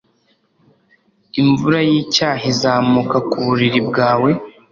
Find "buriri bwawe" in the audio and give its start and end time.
3.45-4.29